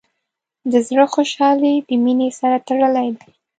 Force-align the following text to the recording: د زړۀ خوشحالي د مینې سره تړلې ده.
د 0.71 0.73
زړۀ 0.87 1.03
خوشحالي 1.13 1.73
د 1.87 1.89
مینې 2.03 2.29
سره 2.39 2.57
تړلې 2.67 3.09
ده. 3.17 3.25